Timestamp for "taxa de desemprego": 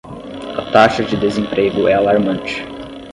0.71-1.87